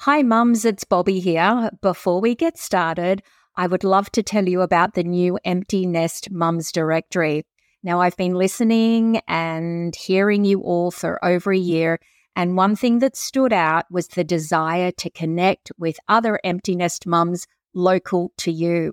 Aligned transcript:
Hi, 0.00 0.22
mums, 0.22 0.66
it's 0.66 0.84
Bobbi 0.84 1.22
here. 1.22 1.70
Before 1.80 2.20
we 2.20 2.34
get 2.34 2.58
started, 2.58 3.22
I 3.56 3.66
would 3.66 3.82
love 3.82 4.12
to 4.12 4.22
tell 4.22 4.46
you 4.46 4.60
about 4.60 4.92
the 4.92 5.02
new 5.02 5.38
Empty 5.42 5.86
Nest 5.86 6.30
Mums 6.30 6.70
Directory. 6.70 7.46
Now, 7.82 8.02
I've 8.02 8.16
been 8.16 8.34
listening 8.34 9.22
and 9.26 9.96
hearing 9.96 10.44
you 10.44 10.60
all 10.60 10.90
for 10.90 11.24
over 11.24 11.50
a 11.50 11.58
year, 11.58 11.98
and 12.36 12.58
one 12.58 12.76
thing 12.76 12.98
that 12.98 13.16
stood 13.16 13.54
out 13.54 13.86
was 13.90 14.08
the 14.08 14.22
desire 14.22 14.92
to 14.92 15.10
connect 15.10 15.72
with 15.78 15.98
other 16.08 16.38
empty 16.44 16.76
nest 16.76 17.06
mums 17.06 17.46
local 17.74 18.32
to 18.36 18.52
you. 18.52 18.92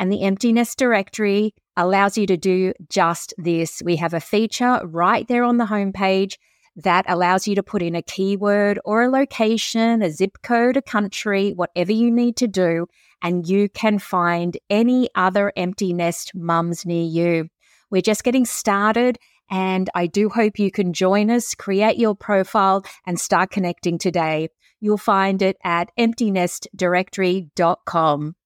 And 0.00 0.10
the 0.10 0.22
Empty 0.22 0.52
Nest 0.52 0.76
Directory 0.76 1.54
allows 1.76 2.18
you 2.18 2.26
to 2.26 2.36
do 2.36 2.72
just 2.88 3.32
this. 3.38 3.82
We 3.84 3.96
have 3.96 4.14
a 4.14 4.20
feature 4.20 4.80
right 4.84 5.28
there 5.28 5.44
on 5.44 5.58
the 5.58 5.66
homepage 5.66 6.34
that 6.76 7.06
allows 7.08 7.48
you 7.48 7.54
to 7.54 7.62
put 7.62 7.82
in 7.82 7.94
a 7.94 8.02
keyword 8.02 8.78
or 8.84 9.02
a 9.02 9.10
location, 9.10 10.02
a 10.02 10.10
zip 10.10 10.38
code, 10.42 10.76
a 10.76 10.82
country, 10.82 11.52
whatever 11.52 11.92
you 11.92 12.10
need 12.10 12.36
to 12.36 12.48
do, 12.48 12.86
and 13.22 13.48
you 13.48 13.68
can 13.68 13.98
find 13.98 14.56
any 14.68 15.08
other 15.14 15.52
empty 15.56 15.92
nest 15.92 16.32
mums 16.34 16.84
near 16.86 17.04
you. 17.04 17.48
We're 17.90 18.02
just 18.02 18.24
getting 18.24 18.44
started, 18.44 19.18
and 19.50 19.88
I 19.94 20.06
do 20.06 20.28
hope 20.28 20.58
you 20.58 20.70
can 20.70 20.92
join 20.92 21.30
us, 21.30 21.54
create 21.54 21.98
your 21.98 22.14
profile, 22.14 22.84
and 23.06 23.18
start 23.20 23.50
connecting 23.50 23.98
today. 23.98 24.48
You'll 24.80 24.96
find 24.96 25.42
it 25.42 25.58
at 25.64 25.90
emptynestdirectory.com. 25.98 28.36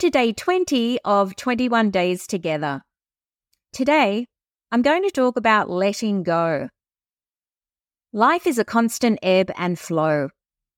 To 0.00 0.10
day 0.10 0.32
20 0.32 1.00
of 1.04 1.34
21 1.34 1.90
Days 1.90 2.28
Together. 2.28 2.82
Today, 3.72 4.28
I'm 4.70 4.80
going 4.80 5.02
to 5.02 5.10
talk 5.10 5.36
about 5.36 5.68
letting 5.68 6.22
go. 6.22 6.68
Life 8.12 8.46
is 8.46 8.60
a 8.60 8.64
constant 8.64 9.18
ebb 9.24 9.50
and 9.56 9.76
flow, 9.76 10.28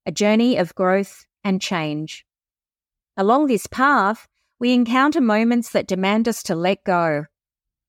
a 0.07 0.11
journey 0.11 0.57
of 0.57 0.75
growth 0.75 1.27
and 1.45 1.61
change. 1.61 2.25
Along 3.15 3.47
this 3.47 3.67
path, 3.67 4.27
we 4.59 4.73
encounter 4.73 5.21
moments 5.21 5.69
that 5.73 5.87
demand 5.87 6.27
us 6.27 6.43
to 6.45 6.55
let 6.55 6.83
go 6.85 7.27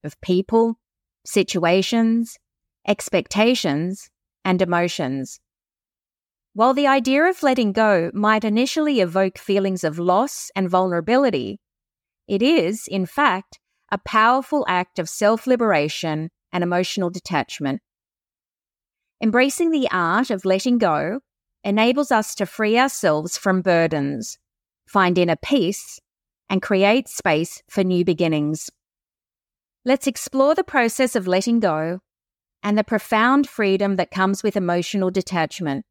of 0.03 0.19
people, 0.19 0.79
situations, 1.25 2.37
expectations, 2.85 4.09
and 4.43 4.61
emotions. 4.61 5.39
While 6.53 6.73
the 6.73 6.87
idea 6.87 7.23
of 7.23 7.43
letting 7.43 7.71
go 7.71 8.11
might 8.13 8.43
initially 8.43 8.99
evoke 8.99 9.37
feelings 9.37 9.85
of 9.85 9.97
loss 9.97 10.51
and 10.53 10.69
vulnerability, 10.69 11.59
it 12.27 12.41
is, 12.41 12.87
in 12.87 13.05
fact, 13.05 13.59
a 13.89 13.97
powerful 13.97 14.65
act 14.67 14.99
of 14.99 15.07
self 15.07 15.47
liberation 15.47 16.29
and 16.51 16.63
emotional 16.63 17.09
detachment. 17.09 17.81
Embracing 19.21 19.71
the 19.71 19.87
art 19.91 20.29
of 20.29 20.43
letting 20.43 20.77
go 20.77 21.21
enables 21.63 22.11
us 22.11 22.35
to 22.35 22.45
free 22.45 22.77
ourselves 22.77 23.37
from 23.37 23.61
burdens, 23.61 24.37
find 24.87 25.17
inner 25.17 25.37
peace, 25.37 25.99
and 26.49 26.61
create 26.61 27.07
space 27.07 27.63
for 27.69 27.83
new 27.83 28.03
beginnings. 28.03 28.69
Let's 29.85 30.07
explore 30.07 30.53
the 30.53 30.63
process 30.63 31.15
of 31.15 31.27
letting 31.27 31.61
go 31.61 31.99
and 32.61 32.77
the 32.77 32.83
profound 32.83 33.47
freedom 33.47 33.95
that 33.95 34.11
comes 34.11 34.43
with 34.43 34.57
emotional 34.57 35.11
detachment. 35.11 35.85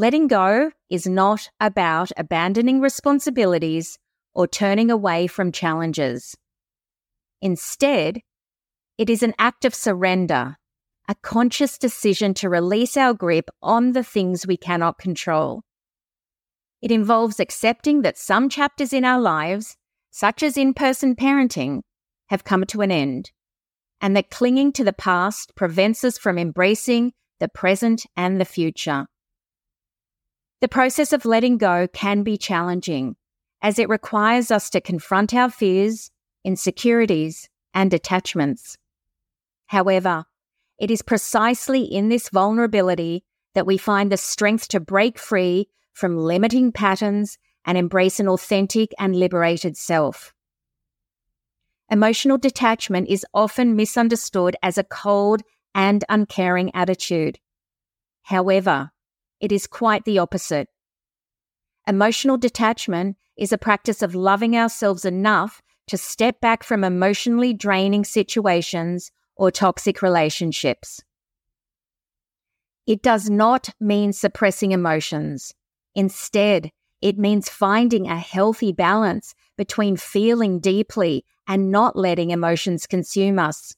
Letting 0.00 0.28
go 0.28 0.70
is 0.88 1.06
not 1.06 1.50
about 1.60 2.10
abandoning 2.16 2.80
responsibilities 2.80 3.98
or 4.32 4.46
turning 4.46 4.90
away 4.90 5.26
from 5.26 5.52
challenges. 5.52 6.34
Instead, 7.42 8.22
it 8.96 9.10
is 9.10 9.22
an 9.22 9.34
act 9.38 9.66
of 9.66 9.74
surrender, 9.74 10.56
a 11.06 11.14
conscious 11.16 11.76
decision 11.76 12.32
to 12.32 12.48
release 12.48 12.96
our 12.96 13.12
grip 13.12 13.50
on 13.60 13.92
the 13.92 14.02
things 14.02 14.46
we 14.46 14.56
cannot 14.56 14.96
control. 14.96 15.64
It 16.80 16.90
involves 16.90 17.38
accepting 17.38 18.00
that 18.00 18.16
some 18.16 18.48
chapters 18.48 18.94
in 18.94 19.04
our 19.04 19.20
lives, 19.20 19.76
such 20.10 20.42
as 20.42 20.56
in 20.56 20.72
person 20.72 21.14
parenting, 21.14 21.82
have 22.30 22.44
come 22.44 22.64
to 22.68 22.80
an 22.80 22.90
end, 22.90 23.32
and 24.00 24.16
that 24.16 24.30
clinging 24.30 24.72
to 24.72 24.82
the 24.82 24.94
past 24.94 25.54
prevents 25.56 26.02
us 26.04 26.16
from 26.16 26.38
embracing 26.38 27.12
the 27.38 27.48
present 27.50 28.06
and 28.16 28.40
the 28.40 28.46
future. 28.46 29.04
The 30.60 30.68
process 30.68 31.12
of 31.12 31.24
letting 31.24 31.56
go 31.56 31.88
can 31.88 32.22
be 32.22 32.36
challenging 32.36 33.16
as 33.62 33.78
it 33.78 33.88
requires 33.88 34.50
us 34.50 34.68
to 34.70 34.80
confront 34.80 35.32
our 35.32 35.50
fears, 35.50 36.10
insecurities, 36.44 37.48
and 37.72 37.92
attachments. 37.94 38.76
However, 39.66 40.24
it 40.78 40.90
is 40.90 41.02
precisely 41.02 41.82
in 41.82 42.08
this 42.08 42.28
vulnerability 42.28 43.24
that 43.54 43.66
we 43.66 43.78
find 43.78 44.12
the 44.12 44.16
strength 44.16 44.68
to 44.68 44.80
break 44.80 45.18
free 45.18 45.68
from 45.92 46.18
limiting 46.18 46.72
patterns 46.72 47.38
and 47.64 47.76
embrace 47.76 48.20
an 48.20 48.28
authentic 48.28 48.90
and 48.98 49.16
liberated 49.16 49.76
self. 49.76 50.34
Emotional 51.90 52.38
detachment 52.38 53.08
is 53.08 53.26
often 53.34 53.76
misunderstood 53.76 54.56
as 54.62 54.78
a 54.78 54.84
cold 54.84 55.42
and 55.74 56.04
uncaring 56.08 56.70
attitude. 56.74 57.38
However, 58.22 58.90
it 59.40 59.52
is 59.52 59.66
quite 59.66 60.04
the 60.04 60.18
opposite. 60.18 60.68
Emotional 61.86 62.36
detachment 62.36 63.16
is 63.36 63.52
a 63.52 63.58
practice 63.58 64.02
of 64.02 64.14
loving 64.14 64.56
ourselves 64.56 65.04
enough 65.04 65.62
to 65.86 65.96
step 65.96 66.40
back 66.40 66.62
from 66.62 66.84
emotionally 66.84 67.52
draining 67.52 68.04
situations 68.04 69.10
or 69.34 69.50
toxic 69.50 70.02
relationships. 70.02 71.02
It 72.86 73.02
does 73.02 73.30
not 73.30 73.70
mean 73.80 74.12
suppressing 74.12 74.72
emotions. 74.72 75.54
Instead, 75.94 76.70
it 77.00 77.18
means 77.18 77.48
finding 77.48 78.08
a 78.08 78.18
healthy 78.18 78.72
balance 78.72 79.34
between 79.56 79.96
feeling 79.96 80.60
deeply 80.60 81.24
and 81.48 81.70
not 81.70 81.96
letting 81.96 82.30
emotions 82.30 82.86
consume 82.86 83.38
us. 83.38 83.74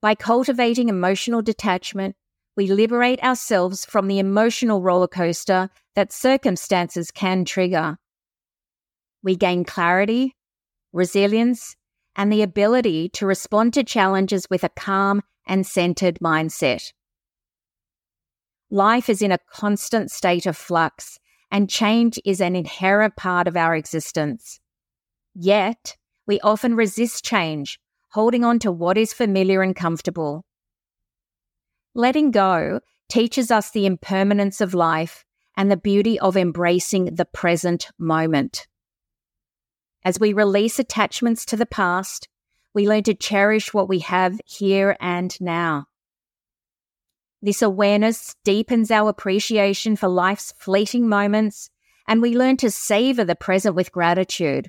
By 0.00 0.14
cultivating 0.14 0.88
emotional 0.88 1.42
detachment, 1.42 2.16
we 2.56 2.68
liberate 2.68 3.22
ourselves 3.22 3.84
from 3.84 4.06
the 4.06 4.18
emotional 4.18 4.80
roller 4.80 5.08
coaster 5.08 5.70
that 5.94 6.12
circumstances 6.12 7.10
can 7.10 7.44
trigger. 7.44 7.98
We 9.22 9.36
gain 9.36 9.64
clarity, 9.64 10.36
resilience, 10.92 11.76
and 12.14 12.32
the 12.32 12.42
ability 12.42 13.08
to 13.10 13.26
respond 13.26 13.74
to 13.74 13.82
challenges 13.82 14.48
with 14.48 14.62
a 14.62 14.68
calm 14.68 15.22
and 15.46 15.66
centered 15.66 16.18
mindset. 16.20 16.92
Life 18.70 19.08
is 19.08 19.22
in 19.22 19.32
a 19.32 19.38
constant 19.50 20.10
state 20.10 20.46
of 20.46 20.56
flux, 20.56 21.18
and 21.50 21.70
change 21.70 22.18
is 22.24 22.40
an 22.40 22.56
inherent 22.56 23.16
part 23.16 23.46
of 23.46 23.56
our 23.56 23.74
existence. 23.74 24.60
Yet, 25.34 25.96
we 26.26 26.40
often 26.40 26.74
resist 26.74 27.24
change, 27.24 27.78
holding 28.10 28.44
on 28.44 28.58
to 28.60 28.72
what 28.72 28.96
is 28.96 29.12
familiar 29.12 29.62
and 29.62 29.76
comfortable. 29.76 30.44
Letting 31.96 32.32
go 32.32 32.80
teaches 33.08 33.52
us 33.52 33.70
the 33.70 33.86
impermanence 33.86 34.60
of 34.60 34.74
life 34.74 35.24
and 35.56 35.70
the 35.70 35.76
beauty 35.76 36.18
of 36.18 36.36
embracing 36.36 37.14
the 37.14 37.24
present 37.24 37.88
moment. 37.98 38.66
As 40.04 40.18
we 40.18 40.32
release 40.32 40.80
attachments 40.80 41.44
to 41.46 41.56
the 41.56 41.66
past, 41.66 42.28
we 42.74 42.88
learn 42.88 43.04
to 43.04 43.14
cherish 43.14 43.72
what 43.72 43.88
we 43.88 44.00
have 44.00 44.40
here 44.44 44.96
and 45.00 45.40
now. 45.40 45.86
This 47.40 47.62
awareness 47.62 48.34
deepens 48.44 48.90
our 48.90 49.10
appreciation 49.10 49.94
for 49.94 50.08
life's 50.08 50.52
fleeting 50.58 51.08
moments, 51.08 51.70
and 52.08 52.20
we 52.20 52.36
learn 52.36 52.56
to 52.56 52.70
savor 52.70 53.24
the 53.24 53.36
present 53.36 53.76
with 53.76 53.92
gratitude. 53.92 54.68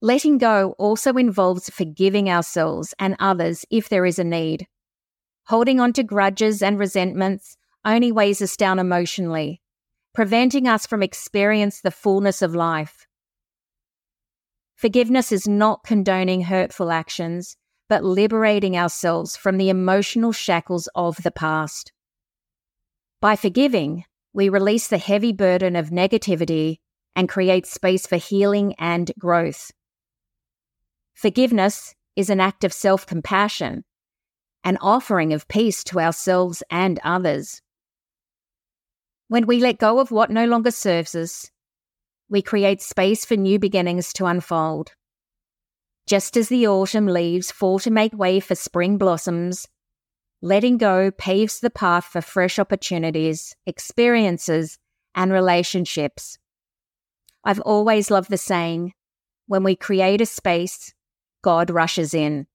Letting 0.00 0.38
go 0.38 0.74
also 0.78 1.14
involves 1.14 1.68
forgiving 1.68 2.30
ourselves 2.30 2.94
and 2.98 3.16
others 3.18 3.66
if 3.70 3.90
there 3.90 4.06
is 4.06 4.18
a 4.18 4.24
need. 4.24 4.66
Holding 5.48 5.78
on 5.78 5.92
to 5.94 6.02
grudges 6.02 6.62
and 6.62 6.78
resentments 6.78 7.56
only 7.84 8.10
weighs 8.10 8.40
us 8.40 8.56
down 8.56 8.78
emotionally, 8.78 9.60
preventing 10.14 10.66
us 10.66 10.86
from 10.86 11.02
experience 11.02 11.80
the 11.80 11.90
fullness 11.90 12.40
of 12.40 12.54
life. 12.54 13.06
Forgiveness 14.74 15.32
is 15.32 15.46
not 15.46 15.84
condoning 15.84 16.42
hurtful 16.42 16.90
actions, 16.90 17.56
but 17.88 18.04
liberating 18.04 18.76
ourselves 18.76 19.36
from 19.36 19.58
the 19.58 19.68
emotional 19.68 20.32
shackles 20.32 20.88
of 20.94 21.22
the 21.22 21.30
past. 21.30 21.92
By 23.20 23.36
forgiving, 23.36 24.04
we 24.32 24.48
release 24.48 24.88
the 24.88 24.98
heavy 24.98 25.32
burden 25.32 25.76
of 25.76 25.90
negativity 25.90 26.78
and 27.14 27.28
create 27.28 27.66
space 27.66 28.06
for 28.06 28.16
healing 28.16 28.74
and 28.78 29.12
growth. 29.18 29.70
Forgiveness 31.14 31.94
is 32.16 32.30
an 32.30 32.40
act 32.40 32.64
of 32.64 32.72
self 32.72 33.06
compassion, 33.06 33.84
an 34.64 34.78
offering 34.80 35.32
of 35.32 35.46
peace 35.46 35.84
to 35.84 36.00
ourselves 36.00 36.62
and 36.70 36.98
others. 37.04 37.60
When 39.28 39.46
we 39.46 39.60
let 39.60 39.78
go 39.78 40.00
of 40.00 40.10
what 40.10 40.30
no 40.30 40.46
longer 40.46 40.70
serves 40.70 41.14
us, 41.14 41.50
we 42.28 42.42
create 42.42 42.82
space 42.82 43.24
for 43.24 43.36
new 43.36 43.58
beginnings 43.58 44.12
to 44.14 44.26
unfold. 44.26 44.92
Just 46.06 46.36
as 46.36 46.48
the 46.48 46.66
autumn 46.66 47.06
leaves 47.06 47.50
fall 47.50 47.78
to 47.78 47.90
make 47.90 48.12
way 48.12 48.40
for 48.40 48.54
spring 48.54 48.98
blossoms, 48.98 49.66
letting 50.42 50.78
go 50.78 51.10
paves 51.10 51.60
the 51.60 51.70
path 51.70 52.04
for 52.04 52.20
fresh 52.20 52.58
opportunities, 52.58 53.54
experiences, 53.66 54.78
and 55.14 55.32
relationships. 55.32 56.38
I've 57.44 57.60
always 57.60 58.10
loved 58.10 58.30
the 58.30 58.38
saying 58.38 58.92
when 59.46 59.62
we 59.62 59.76
create 59.76 60.20
a 60.20 60.26
space, 60.26 60.94
God 61.42 61.70
rushes 61.70 62.14
in. 62.14 62.46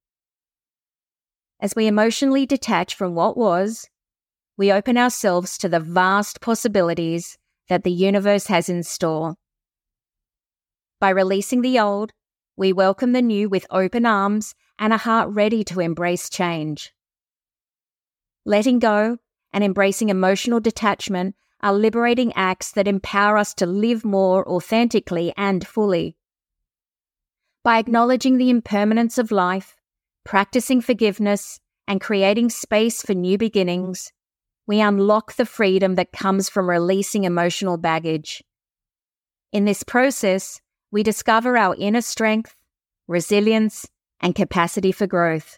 As 1.62 1.76
we 1.76 1.88
emotionally 1.88 2.46
detach 2.46 2.96
from 2.96 3.16
what 3.16 3.36
was, 3.36 3.90
we 4.56 4.72
open 4.72 4.98
ourselves 4.98 5.58
to 5.58 5.68
the 5.68 5.80
vast 5.80 6.40
possibilities 6.40 7.38
that 7.68 7.84
the 7.84 7.92
universe 7.92 8.48
has 8.48 8.70
in 8.70 8.84
store. 8.84 9.36
By 11.02 11.10
releasing 11.10 11.62
the 11.62 11.80
old, 11.80 12.14
we 12.56 12.72
welcome 12.72 13.12
the 13.12 13.22
new 13.22 13.50
with 13.50 13.66
open 13.70 14.06
arms 14.06 14.56
and 14.78 14.94
a 14.94 14.98
heart 14.98 15.30
ready 15.30 15.64
to 15.66 15.80
embrace 15.80 16.30
change. 16.30 16.94
Letting 18.46 18.80
go 18.80 19.18
and 19.52 19.64
embracing 19.64 20.10
emotional 20.10 20.60
detachment 20.60 21.36
are 21.62 21.74
liberating 21.74 22.32
acts 22.34 22.72
that 22.72 22.88
empower 22.88 23.38
us 23.38 23.54
to 23.56 23.66
live 23.66 24.06
more 24.06 24.48
authentically 24.48 25.34
and 25.36 25.68
fully. 25.68 26.16
By 27.64 27.80
acknowledging 27.80 28.38
the 28.38 28.50
impermanence 28.50 29.18
of 29.18 29.32
life, 29.32 29.76
practicing 30.24 30.82
forgiveness, 30.82 31.60
and 31.88 32.00
creating 32.00 32.50
space 32.50 33.02
for 33.02 33.16
new 33.16 33.38
beginnings, 33.38 34.12
we 34.68 34.80
unlock 34.80 35.34
the 35.34 35.46
freedom 35.46 35.96
that 35.96 36.12
comes 36.12 36.48
from 36.48 36.70
releasing 36.70 37.24
emotional 37.24 37.78
baggage. 37.78 38.44
In 39.52 39.66
this 39.66 39.82
process, 39.82 40.62
we 40.92 41.02
discover 41.02 41.58
our 41.58 41.76
inner 41.80 42.02
strength, 42.02 42.56
resilience, 43.08 43.88
and 44.20 44.36
capacity 44.36 44.92
for 44.92 45.08
growth. 45.08 45.58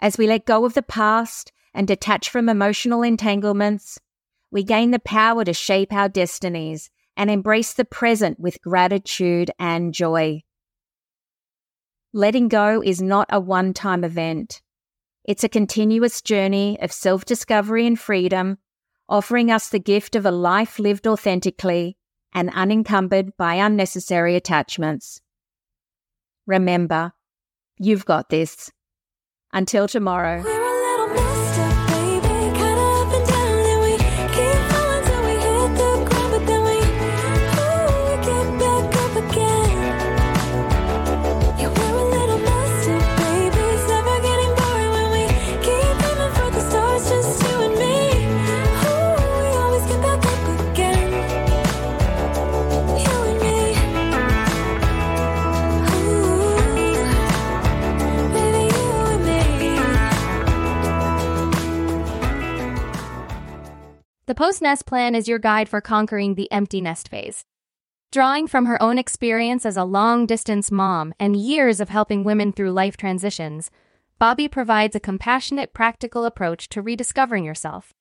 As 0.00 0.16
we 0.16 0.28
let 0.28 0.46
go 0.46 0.64
of 0.64 0.74
the 0.74 0.82
past 0.82 1.50
and 1.74 1.88
detach 1.88 2.30
from 2.30 2.48
emotional 2.48 3.02
entanglements, 3.02 3.98
we 4.52 4.62
gain 4.62 4.92
the 4.92 5.00
power 5.00 5.44
to 5.44 5.52
shape 5.52 5.92
our 5.92 6.08
destinies 6.08 6.90
and 7.16 7.28
embrace 7.28 7.72
the 7.72 7.84
present 7.84 8.38
with 8.38 8.62
gratitude 8.62 9.50
and 9.58 9.92
joy. 9.92 10.42
Letting 12.12 12.48
go 12.48 12.82
is 12.82 13.00
not 13.00 13.26
a 13.30 13.40
one 13.40 13.72
time 13.72 14.04
event. 14.04 14.60
It's 15.24 15.44
a 15.44 15.48
continuous 15.48 16.20
journey 16.20 16.78
of 16.80 16.92
self 16.92 17.24
discovery 17.24 17.86
and 17.86 17.98
freedom, 17.98 18.58
offering 19.08 19.50
us 19.50 19.68
the 19.68 19.78
gift 19.78 20.14
of 20.14 20.26
a 20.26 20.30
life 20.30 20.78
lived 20.78 21.06
authentically 21.06 21.96
and 22.34 22.50
unencumbered 22.50 23.36
by 23.36 23.54
unnecessary 23.54 24.36
attachments. 24.36 25.22
Remember, 26.46 27.12
you've 27.78 28.04
got 28.04 28.28
this. 28.28 28.70
Until 29.52 29.86
tomorrow. 29.86 30.61
Post 64.42 64.60
nest 64.60 64.86
plan 64.86 65.14
is 65.14 65.28
your 65.28 65.38
guide 65.38 65.68
for 65.68 65.80
conquering 65.80 66.34
the 66.34 66.50
empty 66.50 66.80
nest 66.80 67.08
phase. 67.08 67.44
Drawing 68.10 68.48
from 68.48 68.66
her 68.66 68.82
own 68.82 68.98
experience 68.98 69.64
as 69.64 69.76
a 69.76 69.84
long 69.84 70.26
distance 70.26 70.68
mom 70.68 71.14
and 71.20 71.36
years 71.36 71.78
of 71.78 71.90
helping 71.90 72.24
women 72.24 72.52
through 72.52 72.72
life 72.72 72.96
transitions, 72.96 73.70
Bobbi 74.20 74.50
provides 74.50 74.96
a 74.96 74.98
compassionate, 74.98 75.72
practical 75.72 76.24
approach 76.24 76.68
to 76.70 76.82
rediscovering 76.82 77.44
yourself. 77.44 77.94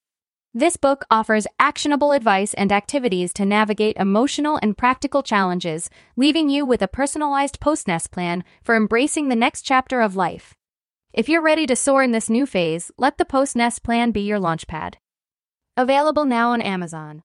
This 0.52 0.78
book 0.78 1.06
offers 1.12 1.46
actionable 1.60 2.12
advice 2.12 2.56
and 2.56 2.72
activities 2.72 3.34
to 3.34 3.46
navigate 3.46 3.98
emotional 3.98 4.58
and 4.64 4.76
practical 4.76 5.22
challenges, 5.22 5.92
leaving 6.16 6.50
you 6.50 6.66
with 6.66 6.82
a 6.82 6.88
personalized 6.88 7.60
post 7.60 7.88
nest 7.88 8.10
plan 8.10 8.44
for 8.64 8.76
embracing 8.76 9.30
the 9.30 9.36
next 9.36 9.62
chapter 9.62 10.02
of 10.02 10.16
life. 10.16 10.56
If 11.14 11.30
you're 11.30 11.44
ready 11.44 11.68
to 11.68 11.76
soar 11.76 12.02
in 12.02 12.14
this 12.14 12.32
new 12.32 12.48
phase, 12.48 12.90
let 12.98 13.20
the 13.20 13.26
post 13.26 13.56
nest 13.56 13.84
plan 13.84 14.10
be 14.10 14.22
your 14.22 14.40
launchpad. 14.40 14.96
Available 15.78 16.26
now 16.26 16.52
on 16.52 16.62
Amazon. 16.62 17.24